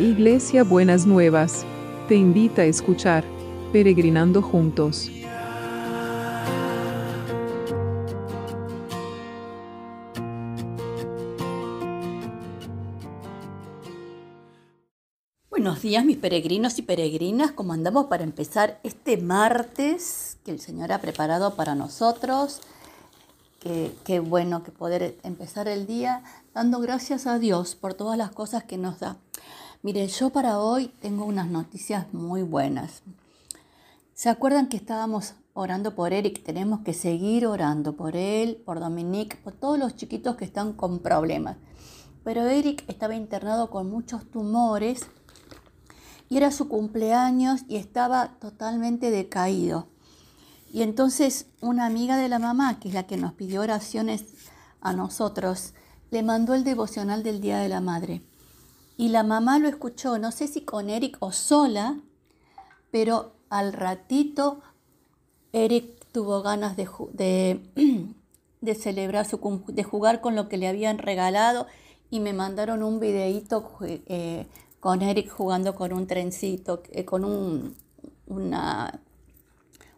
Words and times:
Iglesia 0.00 0.64
Buenas 0.64 1.04
Nuevas, 1.04 1.66
te 2.08 2.14
invita 2.14 2.62
a 2.62 2.64
escuchar 2.64 3.22
Peregrinando 3.70 4.40
Juntos. 4.40 5.10
Buenos 15.50 15.82
días 15.82 16.02
mis 16.06 16.16
peregrinos 16.16 16.78
y 16.78 16.82
peregrinas, 16.82 17.52
¿cómo 17.52 17.74
andamos 17.74 18.06
para 18.06 18.24
empezar 18.24 18.80
este 18.82 19.18
martes 19.18 20.38
que 20.46 20.50
el 20.50 20.60
Señor 20.60 20.92
ha 20.92 21.02
preparado 21.02 21.56
para 21.56 21.74
nosotros? 21.74 22.62
Qué, 23.60 24.20
bueno 24.20 24.62
que 24.62 24.72
poder 24.72 25.18
empezar 25.22 25.68
el 25.68 25.86
día 25.86 26.24
dando 26.54 26.80
gracias 26.80 27.26
a 27.26 27.38
Dios 27.38 27.74
por 27.74 27.92
todas 27.92 28.16
las 28.16 28.30
cosas 28.30 28.64
que 28.64 28.78
nos 28.78 29.00
da. 29.00 29.18
Mire, 29.82 30.06
yo 30.08 30.28
para 30.28 30.58
hoy 30.58 30.88
tengo 31.00 31.24
unas 31.24 31.48
noticias 31.48 32.12
muy 32.12 32.42
buenas. 32.42 33.02
¿Se 34.12 34.28
acuerdan 34.28 34.68
que 34.68 34.76
estábamos 34.76 35.32
orando 35.54 35.94
por 35.94 36.12
Eric? 36.12 36.42
Tenemos 36.44 36.80
que 36.80 36.92
seguir 36.92 37.46
orando 37.46 37.96
por 37.96 38.14
él, 38.14 38.60
por 38.66 38.78
Dominique, 38.78 39.38
por 39.42 39.54
todos 39.54 39.78
los 39.78 39.96
chiquitos 39.96 40.36
que 40.36 40.44
están 40.44 40.74
con 40.74 40.98
problemas. 40.98 41.56
Pero 42.24 42.46
Eric 42.46 42.84
estaba 42.88 43.14
internado 43.14 43.70
con 43.70 43.90
muchos 43.90 44.30
tumores 44.30 45.06
y 46.28 46.36
era 46.36 46.50
su 46.50 46.68
cumpleaños 46.68 47.62
y 47.66 47.76
estaba 47.76 48.38
totalmente 48.38 49.10
decaído. 49.10 49.88
Y 50.70 50.82
entonces 50.82 51.46
una 51.62 51.86
amiga 51.86 52.18
de 52.18 52.28
la 52.28 52.38
mamá, 52.38 52.80
que 52.80 52.88
es 52.88 52.94
la 52.94 53.06
que 53.06 53.16
nos 53.16 53.32
pidió 53.32 53.62
oraciones 53.62 54.26
a 54.82 54.92
nosotros, 54.92 55.72
le 56.10 56.22
mandó 56.22 56.52
el 56.52 56.64
devocional 56.64 57.22
del 57.22 57.40
Día 57.40 57.60
de 57.60 57.70
la 57.70 57.80
Madre. 57.80 58.20
Y 59.00 59.08
la 59.08 59.22
mamá 59.22 59.58
lo 59.58 59.66
escuchó, 59.66 60.18
no 60.18 60.30
sé 60.30 60.46
si 60.46 60.60
con 60.60 60.90
Eric 60.90 61.16
o 61.20 61.32
sola, 61.32 61.98
pero 62.90 63.32
al 63.48 63.72
ratito 63.72 64.60
Eric 65.54 66.04
tuvo 66.12 66.42
ganas 66.42 66.76
de, 66.76 66.86
de, 68.60 68.74
celebrar 68.74 69.24
su 69.24 69.62
de 69.68 69.84
jugar 69.84 70.20
con 70.20 70.36
lo 70.36 70.50
que 70.50 70.58
le 70.58 70.68
habían 70.68 70.98
regalado 70.98 71.66
y 72.10 72.20
me 72.20 72.34
mandaron 72.34 72.82
un 72.82 73.00
videíto 73.00 73.70
eh, 73.80 74.46
con 74.80 75.00
Eric 75.00 75.30
jugando 75.30 75.74
con 75.74 75.94
un 75.94 76.06
trencito, 76.06 76.82
eh, 76.90 77.06
con 77.06 77.24
un, 77.24 77.76
una 78.26 79.00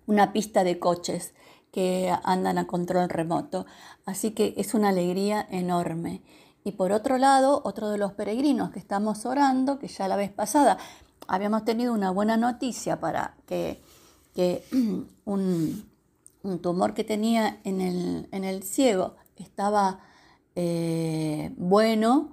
una 0.06 0.32
pista 0.32 0.62
de 0.62 0.78
coches 0.78 1.34
que 1.72 2.14
andan 2.22 2.56
a 2.56 2.68
control 2.68 3.08
remoto. 3.08 3.66
Así 4.04 4.30
que 4.30 4.54
es 4.56 4.74
una 4.74 4.90
alegría 4.90 5.44
enorme. 5.50 6.22
Y 6.64 6.72
por 6.72 6.92
otro 6.92 7.18
lado, 7.18 7.60
otro 7.64 7.90
de 7.90 7.98
los 7.98 8.12
peregrinos 8.12 8.70
que 8.70 8.78
estamos 8.78 9.26
orando, 9.26 9.78
que 9.78 9.88
ya 9.88 10.08
la 10.08 10.16
vez 10.16 10.30
pasada 10.30 10.78
habíamos 11.26 11.64
tenido 11.64 11.92
una 11.92 12.10
buena 12.10 12.36
noticia 12.36 13.00
para 13.00 13.34
que, 13.46 13.82
un, 15.24 15.90
tumor 16.60 16.94
que 16.94 17.04
tenía 17.04 17.60
en 17.64 17.80
el, 17.80 18.62
ciego 18.62 19.14
estaba 19.36 20.00
eh, 20.54 21.52
bueno, 21.56 22.30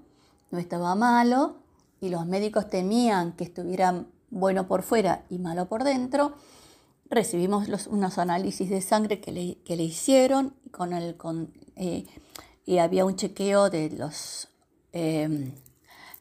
no 0.52 0.60
estaba 0.60 0.94
malo, 0.96 1.58
y 2.02 2.10
los 2.10 2.26
médicos 2.26 2.70
temían 2.70 3.34
que 3.34 3.44
estuviera 3.44 4.06
bueno 4.30 4.68
por 4.68 4.84
fuera 4.84 5.24
y 5.30 5.40
malo 5.40 5.68
por 5.68 5.84
dentro 5.84 6.34
recibimos 7.10 7.88
unos 7.88 8.18
análisis 8.18 8.70
de 8.70 8.82
sangre 8.82 9.20
que 9.20 9.32
le, 9.32 9.58
que 9.66 9.76
le 9.76 9.84
hicieron 9.84 10.54
con 10.72 10.94
el, 10.94 11.16
eh, 11.76 12.06
y 12.70 12.78
había 12.78 13.04
un 13.04 13.16
chequeo 13.16 13.72
de 13.72 13.90
los, 13.90 14.48
em, 14.92 15.54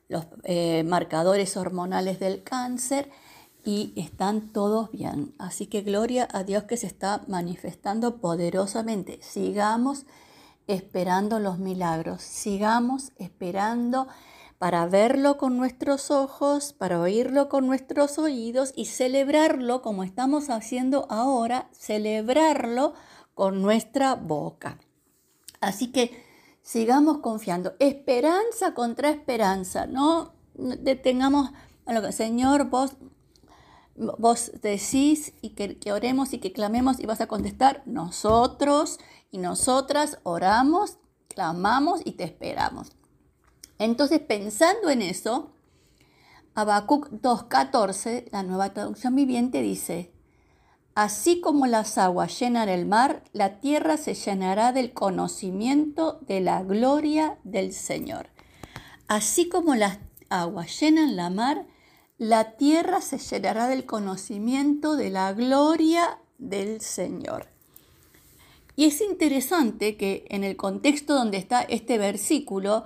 los 0.08 0.24
eh, 0.44 0.82
marcadores 0.82 1.58
hormonales 1.58 2.20
del 2.20 2.42
cáncer 2.42 3.10
y 3.66 3.92
están 3.97 4.50
todos 4.54 4.91
bien. 4.91 5.34
Así 5.38 5.66
que 5.66 5.82
gloria 5.82 6.26
a 6.32 6.44
Dios 6.44 6.64
que 6.64 6.78
se 6.78 6.87
está 6.87 7.22
manifestando 7.28 8.16
poderosamente. 8.16 9.19
Sigamos 9.20 10.06
esperando 10.66 11.38
los 11.38 11.58
milagros, 11.58 12.22
sigamos 12.22 13.12
esperando 13.19 14.08
para 14.56 14.87
verlo 14.87 15.37
con 15.37 15.58
nuestros 15.58 16.10
ojos, 16.10 16.72
para 16.72 16.98
oírlo 16.98 17.50
con 17.50 17.66
nuestros 17.66 18.19
oídos 18.19 18.72
y 18.75 18.87
celebrarlo 18.87 19.82
como 19.82 20.03
estamos 20.03 20.48
haciendo 20.48 21.06
ahora, 21.10 21.69
celebrarlo 21.72 22.94
con 23.34 23.60
nuestra 23.60 24.14
boca. 24.14 24.78
Así 25.60 25.88
que 25.88 26.28
sigamos 26.69 27.19
confiando. 27.19 27.73
Esperanza 27.79 28.75
contra 28.75 29.09
esperanza, 29.09 29.87
no 29.87 30.34
detengamos 30.55 31.51
a 31.87 31.95
lo 31.95 32.03
que, 32.03 32.12
Señor, 32.12 32.69
vos, 32.69 32.93
vos 33.97 34.53
decís 34.61 35.33
y 35.41 35.55
que, 35.55 35.79
que 35.79 35.93
oremos 35.93 36.34
y 36.34 36.41
que 36.41 36.53
clamemos 36.53 37.01
y 37.01 37.06
vas 37.06 37.23
a 37.23 37.27
contestar. 37.27 37.83
Nosotros 37.87 38.99
y 39.31 39.39
nosotras 39.39 40.19
oramos, 40.25 40.99
clamamos 41.29 42.03
y 42.05 42.12
te 42.12 42.25
esperamos. 42.25 42.93
Entonces, 43.79 44.21
pensando 44.21 44.91
en 44.91 45.00
eso, 45.00 45.55
Habacuc 46.55 47.09
2.14, 47.09 48.29
la 48.31 48.43
nueva 48.43 48.75
traducción 48.75 49.15
viviente, 49.15 49.62
dice, 49.62 50.12
Así 50.98 51.41
como 51.41 51.69
las 51.69 51.97
aguas 51.97 52.41
llenan 52.41 52.69
el 52.69 52.84
mar, 52.84 53.22
la 53.32 53.60
tierra 53.60 53.97
se 53.98 54.14
llenará 54.14 54.72
del 54.72 54.92
conocimiento 54.92 56.19
de 56.26 56.41
la 56.41 56.64
gloria 56.64 57.38
del 57.44 57.72
Señor. 57.72 58.31
Así 59.06 59.48
como 59.48 59.76
las 59.76 60.00
aguas 60.28 60.81
llenan 60.81 61.14
la 61.14 61.31
mar, 61.31 61.66
la 62.19 62.56
tierra 62.56 63.00
se 63.00 63.19
llenará 63.19 63.69
del 63.69 63.87
conocimiento 63.87 64.97
de 64.97 65.10
la 65.10 65.32
gloria 65.34 66.19
del 66.38 66.81
Señor. 66.81 67.47
Y 68.75 68.87
es 68.87 69.00
interesante 69.00 69.97
que 69.97 70.25
en 70.31 70.42
el 70.42 70.56
contexto 70.56 71.14
donde 71.14 71.37
está 71.37 71.62
este 71.62 71.97
versículo, 71.98 72.82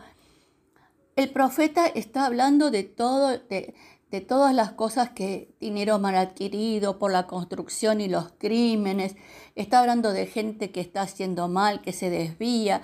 el 1.16 1.30
profeta 1.30 1.86
está 1.86 2.26
hablando 2.26 2.70
de 2.70 2.82
todo, 2.82 3.38
de, 3.38 3.74
todas 4.20 4.54
las 4.54 4.72
cosas 4.72 5.10
que 5.10 5.54
dinero 5.60 5.98
mal 5.98 6.16
adquirido 6.16 6.98
por 6.98 7.10
la 7.10 7.26
construcción 7.26 8.00
y 8.00 8.08
los 8.08 8.32
crímenes. 8.38 9.16
Está 9.54 9.80
hablando 9.80 10.12
de 10.12 10.26
gente 10.26 10.70
que 10.70 10.80
está 10.80 11.02
haciendo 11.02 11.48
mal, 11.48 11.80
que 11.80 11.92
se 11.92 12.10
desvía. 12.10 12.82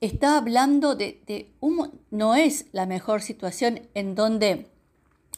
Está 0.00 0.36
hablando 0.36 0.96
de, 0.96 1.22
de 1.26 1.52
no 2.10 2.34
es 2.34 2.66
la 2.72 2.86
mejor 2.86 3.22
situación 3.22 3.82
en 3.94 4.14
donde 4.14 4.68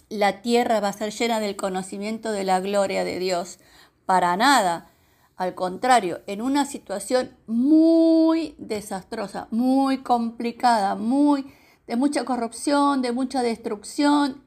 la 0.08 0.41
tierra 0.42 0.80
va 0.80 0.88
a 0.88 0.92
ser 0.92 1.12
llena 1.12 1.41
del 1.41 1.56
conocimiento 1.56 2.32
de 2.32 2.44
la 2.44 2.60
gloria 2.60 3.04
de 3.04 3.19
Dios. 3.19 3.58
Para 4.06 4.36
nada. 4.36 4.91
Al 5.36 5.54
contrario, 5.54 6.22
en 6.26 6.41
una 6.41 6.64
situación 6.64 7.36
muy 7.46 8.54
desastrosa, 8.56 9.48
muy 9.50 9.98
complicada, 9.98 10.94
muy 10.94 11.52
de 11.86 11.96
mucha 11.96 12.25
corrupción, 12.25 13.02
de 13.02 13.12
mucha 13.12 13.42
destrucción. 13.42 14.45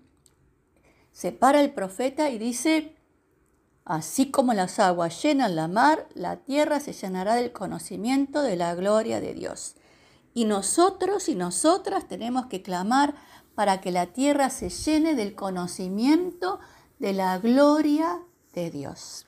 Se 1.20 1.34
para 1.34 1.60
el 1.60 1.72
profeta 1.72 2.30
y 2.30 2.38
dice, 2.40 2.96
así 3.84 4.32
como 4.32 4.54
las 4.54 4.80
aguas 4.80 5.22
llenan 5.22 5.58
la 5.58 5.68
mar, 5.68 6.08
la 6.14 6.38
tierra 6.38 6.80
se 6.80 6.94
llenará 6.94 7.36
del 7.36 7.52
conocimiento 7.52 8.42
de 8.42 8.56
la 8.56 8.74
gloria 8.74 9.20
de 9.20 9.34
Dios. 9.34 9.76
Y 10.34 10.46
nosotros 10.46 11.28
y 11.28 11.36
nosotras 11.36 12.08
tenemos 12.08 12.46
que 12.46 12.62
clamar 12.62 13.16
para 13.54 13.82
que 13.82 13.92
la 13.92 14.06
tierra 14.06 14.50
se 14.50 14.70
llene 14.70 15.14
del 15.14 15.36
conocimiento 15.36 16.62
de 17.00 17.12
la 17.12 17.38
gloria 17.38 18.22
de 18.54 18.72
Dios. 18.72 19.26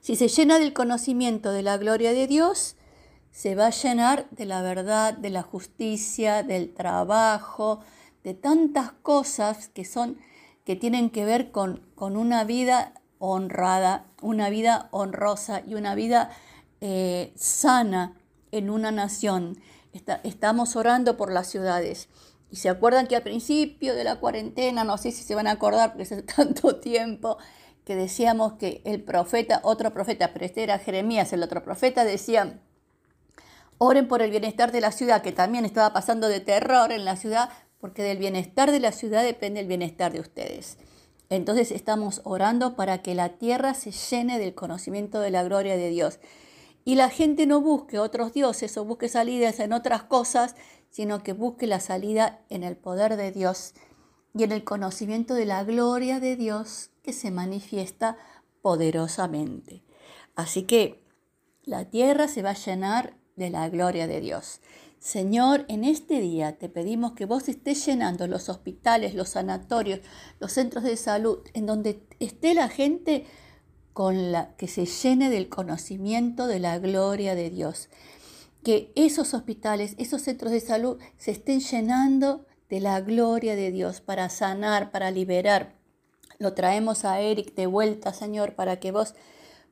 Si 0.00 0.16
se 0.16 0.28
llena 0.28 0.58
del 0.58 0.72
conocimiento 0.72 1.52
de 1.52 1.62
la 1.62 1.76
gloria 1.76 2.14
de 2.14 2.26
Dios, 2.26 2.76
se 3.30 3.54
va 3.54 3.66
a 3.66 3.70
llenar 3.70 4.26
de 4.30 4.46
la 4.46 4.62
verdad, 4.62 5.12
de 5.12 5.28
la 5.28 5.42
justicia, 5.42 6.42
del 6.42 6.72
trabajo, 6.72 7.80
de 8.24 8.32
tantas 8.32 8.92
cosas 9.02 9.68
que 9.68 9.84
son 9.84 10.16
que 10.64 10.76
tienen 10.76 11.10
que 11.10 11.24
ver 11.24 11.50
con, 11.50 11.80
con 11.94 12.16
una 12.16 12.44
vida 12.44 12.94
honrada, 13.18 14.06
una 14.20 14.50
vida 14.50 14.88
honrosa 14.90 15.62
y 15.66 15.74
una 15.74 15.94
vida 15.94 16.30
eh, 16.80 17.32
sana 17.36 18.16
en 18.50 18.70
una 18.70 18.90
nación. 18.90 19.58
estamos 20.24 20.76
orando 20.76 21.16
por 21.16 21.32
las 21.32 21.48
ciudades. 21.48 22.08
Y 22.50 22.56
se 22.56 22.68
acuerdan 22.68 23.06
que 23.06 23.16
al 23.16 23.22
principio 23.22 23.94
de 23.94 24.04
la 24.04 24.16
cuarentena, 24.16 24.84
no 24.84 24.98
sé 24.98 25.12
si 25.12 25.22
se 25.22 25.34
van 25.34 25.46
a 25.46 25.52
acordar 25.52 25.90
porque 25.90 26.02
hace 26.02 26.22
tanto 26.36 26.76
tiempo, 26.80 27.38
que 27.84 27.96
decíamos 27.96 28.54
que 28.54 28.82
el 28.84 29.02
profeta, 29.02 29.60
otro 29.64 29.92
profeta, 29.92 30.32
pero 30.32 30.44
este 30.44 30.62
era 30.62 30.78
Jeremías, 30.78 31.32
el 31.32 31.42
otro 31.42 31.62
profeta, 31.64 32.04
decía, 32.04 32.60
Oren 33.78 34.06
por 34.06 34.22
el 34.22 34.30
bienestar 34.30 34.70
de 34.70 34.80
la 34.80 34.92
ciudad, 34.92 35.22
que 35.22 35.32
también 35.32 35.64
estaba 35.64 35.92
pasando 35.92 36.28
de 36.28 36.40
terror 36.40 36.92
en 36.92 37.04
la 37.04 37.16
ciudad, 37.16 37.50
porque 37.82 38.04
del 38.04 38.18
bienestar 38.18 38.70
de 38.70 38.78
la 38.78 38.92
ciudad 38.92 39.24
depende 39.24 39.58
el 39.58 39.66
bienestar 39.66 40.12
de 40.12 40.20
ustedes. 40.20 40.78
Entonces 41.30 41.72
estamos 41.72 42.20
orando 42.22 42.76
para 42.76 43.02
que 43.02 43.16
la 43.16 43.30
tierra 43.30 43.74
se 43.74 43.90
llene 43.90 44.38
del 44.38 44.54
conocimiento 44.54 45.18
de 45.18 45.32
la 45.32 45.42
gloria 45.42 45.76
de 45.76 45.88
Dios. 45.88 46.20
Y 46.84 46.94
la 46.94 47.10
gente 47.10 47.44
no 47.44 47.60
busque 47.60 47.98
otros 47.98 48.32
dioses 48.32 48.76
o 48.76 48.84
busque 48.84 49.08
salidas 49.08 49.58
en 49.58 49.72
otras 49.72 50.04
cosas, 50.04 50.54
sino 50.90 51.24
que 51.24 51.32
busque 51.32 51.66
la 51.66 51.80
salida 51.80 52.38
en 52.50 52.62
el 52.62 52.76
poder 52.76 53.16
de 53.16 53.32
Dios 53.32 53.74
y 54.32 54.44
en 54.44 54.52
el 54.52 54.62
conocimiento 54.62 55.34
de 55.34 55.46
la 55.46 55.64
gloria 55.64 56.20
de 56.20 56.36
Dios 56.36 56.90
que 57.02 57.12
se 57.12 57.32
manifiesta 57.32 58.16
poderosamente. 58.60 59.82
Así 60.36 60.62
que 60.68 61.02
la 61.64 61.86
tierra 61.86 62.28
se 62.28 62.42
va 62.42 62.50
a 62.50 62.64
llenar 62.64 63.16
de 63.34 63.50
la 63.50 63.68
gloria 63.68 64.06
de 64.06 64.20
Dios. 64.20 64.60
Señor, 65.02 65.64
en 65.66 65.82
este 65.82 66.20
día 66.20 66.58
te 66.58 66.68
pedimos 66.68 67.14
que 67.14 67.26
vos 67.26 67.48
estés 67.48 67.84
llenando 67.84 68.28
los 68.28 68.48
hospitales, 68.48 69.16
los 69.16 69.30
sanatorios, 69.30 69.98
los 70.38 70.52
centros 70.52 70.84
de 70.84 70.96
salud, 70.96 71.40
en 71.54 71.66
donde 71.66 72.06
esté 72.20 72.54
la 72.54 72.68
gente 72.68 73.26
con 73.94 74.30
la 74.30 74.54
que 74.54 74.68
se 74.68 74.86
llene 74.86 75.28
del 75.28 75.48
conocimiento 75.48 76.46
de 76.46 76.60
la 76.60 76.78
gloria 76.78 77.34
de 77.34 77.50
Dios. 77.50 77.88
Que 78.62 78.92
esos 78.94 79.34
hospitales, 79.34 79.96
esos 79.98 80.22
centros 80.22 80.52
de 80.52 80.60
salud 80.60 81.00
se 81.16 81.32
estén 81.32 81.58
llenando 81.58 82.46
de 82.68 82.78
la 82.78 83.00
gloria 83.00 83.56
de 83.56 83.72
Dios 83.72 84.00
para 84.00 84.28
sanar, 84.28 84.92
para 84.92 85.10
liberar. 85.10 85.74
Lo 86.38 86.54
traemos 86.54 87.04
a 87.04 87.18
Eric 87.20 87.56
de 87.56 87.66
vuelta, 87.66 88.12
Señor, 88.14 88.54
para 88.54 88.78
que 88.78 88.92
vos 88.92 89.16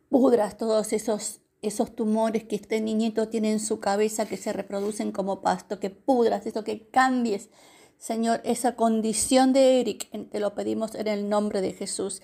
pudras 0.08 0.56
todos 0.56 0.92
esos 0.92 1.40
esos 1.62 1.94
tumores 1.94 2.44
que 2.44 2.56
este 2.56 2.80
niñito 2.80 3.28
tiene 3.28 3.52
en 3.52 3.60
su 3.60 3.80
cabeza 3.80 4.26
que 4.26 4.36
se 4.36 4.52
reproducen 4.52 5.12
como 5.12 5.40
pasto, 5.40 5.80
que 5.80 5.90
pudras 5.90 6.46
eso, 6.46 6.64
que 6.64 6.88
cambies, 6.88 7.50
Señor, 7.98 8.40
esa 8.44 8.76
condición 8.76 9.52
de 9.52 9.80
Eric, 9.80 10.08
te 10.30 10.40
lo 10.40 10.54
pedimos 10.54 10.94
en 10.94 11.06
el 11.06 11.28
nombre 11.28 11.60
de 11.60 11.74
Jesús. 11.74 12.22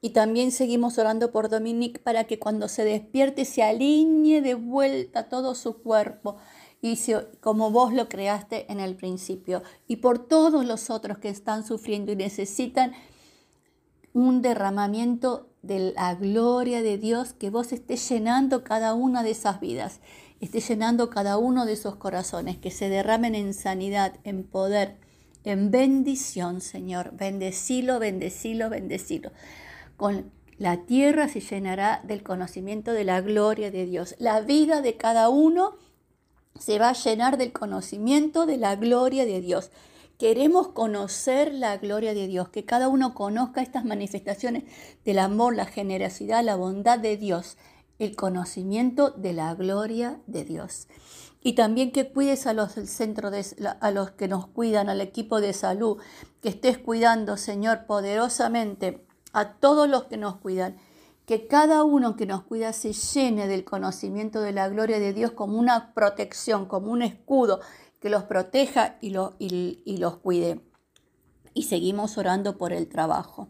Y 0.00 0.10
también 0.10 0.52
seguimos 0.52 0.98
orando 0.98 1.32
por 1.32 1.48
Dominique 1.48 1.98
para 1.98 2.24
que 2.24 2.38
cuando 2.38 2.68
se 2.68 2.84
despierte 2.84 3.44
se 3.44 3.64
alinee 3.64 4.40
de 4.40 4.54
vuelta 4.54 5.28
todo 5.28 5.56
su 5.56 5.82
cuerpo 5.82 6.36
y 6.80 6.96
como 7.40 7.72
vos 7.72 7.92
lo 7.92 8.08
creaste 8.08 8.70
en 8.70 8.78
el 8.78 8.94
principio. 8.94 9.62
Y 9.88 9.96
por 9.96 10.28
todos 10.28 10.64
los 10.64 10.90
otros 10.90 11.18
que 11.18 11.28
están 11.28 11.66
sufriendo 11.66 12.12
y 12.12 12.16
necesitan 12.16 12.92
un 14.16 14.40
derramamiento 14.40 15.50
de 15.60 15.92
la 15.94 16.14
gloria 16.14 16.80
de 16.80 16.96
Dios, 16.96 17.34
que 17.34 17.50
vos 17.50 17.70
estés 17.70 18.08
llenando 18.08 18.64
cada 18.64 18.94
una 18.94 19.22
de 19.22 19.32
esas 19.32 19.60
vidas, 19.60 20.00
estés 20.40 20.66
llenando 20.66 21.10
cada 21.10 21.36
uno 21.36 21.66
de 21.66 21.74
esos 21.74 21.96
corazones, 21.96 22.56
que 22.56 22.70
se 22.70 22.88
derramen 22.88 23.34
en 23.34 23.52
sanidad, 23.52 24.14
en 24.24 24.44
poder, 24.44 24.96
en 25.44 25.70
bendición, 25.70 26.62
Señor. 26.62 27.12
Bendecilo, 27.12 27.98
bendecilo, 27.98 28.70
bendecilo. 28.70 29.32
Con 29.98 30.32
la 30.56 30.86
tierra 30.86 31.28
se 31.28 31.40
llenará 31.40 32.00
del 32.02 32.22
conocimiento 32.22 32.92
de 32.92 33.04
la 33.04 33.20
gloria 33.20 33.70
de 33.70 33.84
Dios. 33.84 34.14
La 34.18 34.40
vida 34.40 34.80
de 34.80 34.96
cada 34.96 35.28
uno 35.28 35.76
se 36.58 36.78
va 36.78 36.88
a 36.88 36.94
llenar 36.94 37.36
del 37.36 37.52
conocimiento 37.52 38.46
de 38.46 38.56
la 38.56 38.76
gloria 38.76 39.26
de 39.26 39.42
Dios. 39.42 39.70
Queremos 40.18 40.68
conocer 40.68 41.52
la 41.52 41.76
gloria 41.76 42.14
de 42.14 42.26
Dios, 42.26 42.48
que 42.48 42.64
cada 42.64 42.88
uno 42.88 43.14
conozca 43.14 43.60
estas 43.60 43.84
manifestaciones 43.84 44.64
del 45.04 45.18
amor, 45.18 45.54
la 45.54 45.66
generosidad, 45.66 46.42
la 46.42 46.56
bondad 46.56 46.98
de 46.98 47.18
Dios, 47.18 47.58
el 47.98 48.16
conocimiento 48.16 49.10
de 49.10 49.34
la 49.34 49.54
gloria 49.54 50.18
de 50.26 50.44
Dios. 50.44 50.88
Y 51.42 51.52
también 51.52 51.92
que 51.92 52.10
cuides 52.10 52.46
a 52.46 52.54
los 52.54 52.76
del 52.76 52.88
centro 52.88 53.30
a 53.80 53.90
los 53.90 54.10
que 54.12 54.26
nos 54.26 54.46
cuidan, 54.46 54.88
al 54.88 55.02
equipo 55.02 55.42
de 55.42 55.52
salud, 55.52 55.98
que 56.40 56.48
estés 56.48 56.78
cuidando, 56.78 57.36
Señor, 57.36 57.84
poderosamente 57.86 59.06
a 59.34 59.52
todos 59.52 59.86
los 59.86 60.04
que 60.04 60.16
nos 60.16 60.36
cuidan. 60.36 60.76
Que 61.26 61.46
cada 61.46 61.84
uno 61.84 62.16
que 62.16 62.24
nos 62.24 62.42
cuida 62.42 62.72
se 62.72 62.92
llene 62.92 63.48
del 63.48 63.64
conocimiento 63.64 64.40
de 64.40 64.52
la 64.52 64.68
gloria 64.68 64.98
de 64.98 65.12
Dios 65.12 65.32
como 65.32 65.58
una 65.58 65.92
protección, 65.92 66.66
como 66.66 66.90
un 66.90 67.02
escudo 67.02 67.60
que 68.00 68.10
los 68.10 68.24
proteja 68.24 68.96
y, 69.00 69.10
los 69.10 70.16
cuide. 70.18 70.60
Y 71.54 71.64
seguimos 71.64 72.18
orando 72.18 72.58
por 72.58 72.72
el 72.72 72.88
trabajo. 72.88 73.48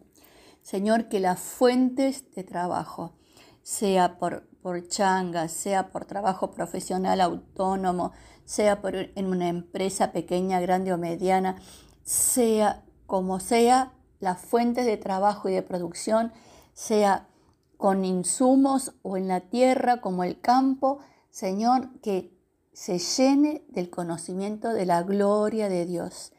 Señor, 0.62 1.08
que 1.08 1.20
las 1.20 1.40
fuentes 1.40 2.32
de 2.34 2.44
trabajo, 2.44 3.14
sea 3.62 4.18
por, 4.18 4.48
por 4.62 4.86
changa, 4.88 5.48
sea 5.48 5.90
por 5.90 6.04
trabajo 6.04 6.52
profesional 6.52 7.20
autónomo, 7.20 8.12
sea 8.44 8.80
por, 8.80 8.94
en 8.94 9.26
una 9.26 9.48
empresa 9.48 10.12
pequeña, 10.12 10.60
grande 10.60 10.92
o 10.92 10.98
mediana, 10.98 11.56
sea 12.04 12.84
como 13.06 13.40
sea, 13.40 13.92
las 14.20 14.40
fuentes 14.40 14.86
de 14.86 14.96
trabajo 14.96 15.48
y 15.48 15.52
de 15.52 15.62
producción, 15.62 16.32
sea 16.72 17.28
con 17.76 18.04
insumos 18.04 18.94
o 19.02 19.16
en 19.16 19.28
la 19.28 19.40
tierra 19.40 20.00
como 20.00 20.24
el 20.24 20.40
campo, 20.40 21.00
Señor, 21.30 22.00
que 22.00 22.35
se 22.76 22.98
llene 22.98 23.62
del 23.68 23.88
conocimiento 23.88 24.74
de 24.74 24.84
la 24.84 25.02
gloria 25.02 25.70
de 25.70 25.86
Dios. 25.86 26.32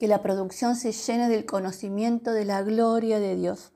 Que 0.00 0.08
la 0.08 0.20
producción 0.20 0.74
se 0.74 0.90
llene 0.90 1.28
del 1.28 1.46
conocimiento 1.46 2.32
de 2.32 2.44
la 2.44 2.60
gloria 2.62 3.20
de 3.20 3.36
Dios. 3.36 3.70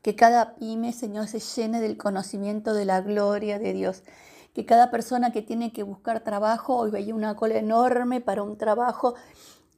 Que 0.00 0.16
cada 0.16 0.54
pyme, 0.54 0.94
Señor, 0.94 1.28
se 1.28 1.38
llene 1.38 1.82
del 1.82 1.98
conocimiento 1.98 2.72
de 2.72 2.86
la 2.86 3.02
gloria 3.02 3.58
de 3.58 3.74
Dios. 3.74 4.04
Que 4.54 4.64
cada 4.64 4.90
persona 4.90 5.32
que 5.32 5.42
tiene 5.42 5.70
que 5.70 5.82
buscar 5.82 6.24
trabajo, 6.24 6.76
hoy 6.78 6.90
veía 6.90 7.14
una 7.14 7.36
cola 7.36 7.56
enorme 7.56 8.22
para 8.22 8.42
un 8.42 8.56
trabajo, 8.56 9.14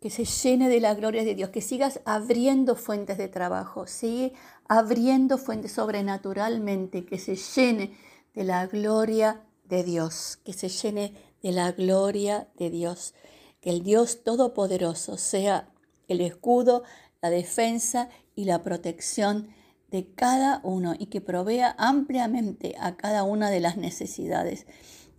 que 0.00 0.10
se 0.10 0.25
llene 0.25 0.69
de 0.69 0.78
la 0.78 0.94
gloria 0.94 1.25
de 1.25 1.34
Dios, 1.34 1.50
que 1.50 1.62
sigas 1.62 1.98
abriendo 2.04 2.76
fuentes 2.76 3.19
de 3.19 3.26
trabajo, 3.26 3.88
sigue 3.88 4.34
abriendo 4.69 5.36
fuentes 5.36 5.72
sobrenaturalmente, 5.72 7.04
que 7.04 7.19
se 7.19 7.34
llene 7.34 7.98
de 8.34 8.44
la 8.44 8.69
gloria 8.69 9.42
de 9.64 9.84
Dios, 9.84 10.38
que 10.44 10.52
se 10.52 10.69
llene 10.69 11.14
de 11.43 11.52
la 11.52 11.72
gloria 11.72 12.49
de 12.56 12.70
Dios, 12.70 13.14
que 13.61 13.70
el 13.70 13.82
Dios 13.82 14.22
Todopoderoso 14.25 15.16
sea 15.16 15.70
el 16.08 16.20
escudo, 16.20 16.82
la 17.22 17.31
defensa 17.31 18.08
y 18.34 18.44
la 18.44 18.62
protección 18.62 19.49
de 19.90 20.06
cada 20.14 20.61
uno 20.64 20.94
y 20.99 21.06
que 21.06 21.20
provea 21.20 21.75
ampliamente 21.78 22.75
a 22.81 22.96
cada 22.96 23.22
una 23.22 23.50
de 23.50 23.61
las 23.61 23.76
necesidades. 23.76 24.66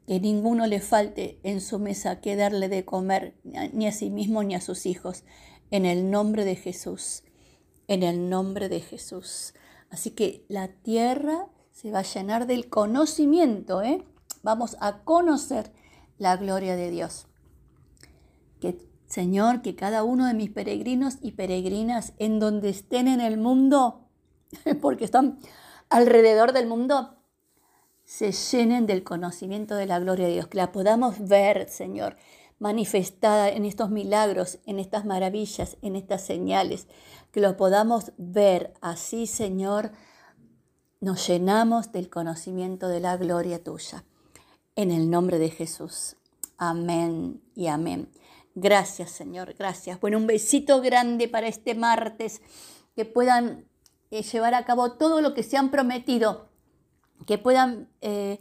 Que 0.06 0.20
ninguno 0.20 0.68
le 0.68 0.82
falte 0.82 1.40
en 1.44 1.62
su 1.62 1.80
mesa 1.80 2.22
que 2.22 2.36
darle 2.36 2.70
de 2.70 2.86
comer 2.86 3.36
ni 3.44 3.88
a 3.88 3.92
sí 3.92 4.10
mismo 4.10 4.44
ni 4.44 4.54
a 4.54 4.62
sus 4.62 4.86
hijos. 4.86 5.24
En 5.72 5.86
el 5.86 6.12
nombre 6.12 6.46
de 6.46 6.56
Jesús. 6.56 7.24
En 7.88 8.04
el 8.04 8.30
nombre 8.30 8.70
de 8.70 8.82
Jesús. 8.82 9.54
Así 9.90 10.12
que 10.12 10.46
la 10.50 10.68
tierra 10.68 11.48
se 11.72 11.92
va 11.92 12.00
a 12.00 12.04
llenar 12.04 12.46
del 12.46 12.70
conocimiento, 12.70 13.82
¿eh? 13.82 14.04
Vamos 14.46 14.78
a 14.80 15.00
conocer 15.04 15.74
la 16.20 16.38
gloria 16.38 16.76
de 16.76 16.92
Dios. 16.92 17.28
Que 18.62 18.78
Señor, 19.08 19.62
que 19.62 19.76
cada 19.76 20.04
uno 20.04 20.28
de 20.28 20.36
mis 20.36 20.52
peregrinos 20.52 21.18
y 21.22 21.32
peregrinas 21.32 22.14
en 22.20 22.40
donde 22.40 22.70
estén 22.70 23.08
en 23.08 23.22
el 23.22 23.38
mundo, 23.38 24.08
porque 24.82 25.04
están 25.04 25.40
alrededor 25.90 26.54
del 26.54 26.68
mundo, 26.68 27.18
se 28.04 28.32
llenen 28.32 28.86
del 28.86 29.04
conocimiento 29.04 29.76
de 29.76 29.88
la 29.88 30.00
gloria 30.00 30.28
de 30.28 30.34
Dios, 30.34 30.48
que 30.48 30.58
la 30.58 30.72
podamos 30.72 31.28
ver, 31.28 31.68
Señor, 31.68 32.16
manifestada 32.60 33.50
en 33.50 33.66
estos 33.66 33.90
milagros, 33.90 34.60
en 34.66 34.78
estas 34.78 35.06
maravillas, 35.06 35.78
en 35.82 35.96
estas 35.96 36.22
señales, 36.22 36.88
que 37.32 37.42
lo 37.42 37.58
podamos 37.58 38.12
ver 38.18 38.76
así, 38.80 39.26
Señor, 39.26 39.92
nos 41.02 41.28
llenamos 41.28 41.92
del 41.92 42.12
conocimiento 42.12 42.88
de 42.88 43.00
la 43.00 43.18
gloria 43.18 43.64
tuya 43.64 44.06
en 44.76 44.92
el 44.92 45.10
nombre 45.10 45.40
de 45.40 45.50
Jesús. 45.50 46.18
Amén 46.58 47.42
y 47.56 47.68
amén. 47.68 48.10
Gracias, 48.54 49.12
Señor, 49.12 49.54
gracias. 49.58 50.00
Bueno, 50.00 50.18
un 50.18 50.28
besito 50.28 50.82
grande 50.82 51.28
para 51.28 51.48
este 51.48 51.76
martes, 51.76 52.42
que 52.96 53.04
puedan 53.04 53.66
eh, 54.12 54.24
llevar 54.24 54.54
a 54.54 54.64
cabo 54.64 54.94
todo 54.94 55.20
lo 55.20 55.34
que 55.34 55.44
se 55.44 55.58
han 55.58 55.72
prometido, 55.72 56.48
que 57.26 57.38
puedan 57.38 57.90
eh, 58.02 58.40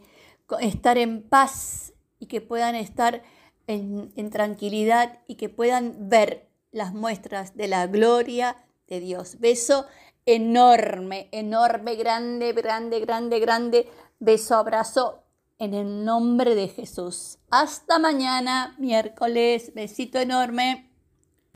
estar 0.61 0.97
en 0.97 1.21
paz 1.21 1.93
y 2.19 2.27
que 2.27 2.39
puedan 2.39 2.75
estar 2.75 3.23
en, 3.67 4.13
en 4.15 4.29
tranquilidad 4.29 5.19
y 5.27 5.35
que 5.35 5.49
puedan 5.49 6.09
ver 6.09 6.49
las 6.71 6.93
muestras 6.93 7.57
de 7.57 7.67
la 7.67 7.87
gloria 7.87 8.63
de 8.87 9.01
Dios. 9.01 9.39
Beso 9.39 9.85
enorme, 10.25 11.27
enorme, 11.31 11.95
grande, 11.95 12.53
grande, 12.53 12.99
grande, 13.01 13.39
grande. 13.39 13.89
Beso, 14.19 14.55
abrazo 14.55 15.24
en 15.59 15.73
el 15.73 16.05
nombre 16.05 16.55
de 16.55 16.67
Jesús. 16.67 17.37
Hasta 17.49 17.99
mañana, 17.99 18.75
miércoles. 18.79 19.73
Besito 19.73 20.19
enorme. 20.19 20.94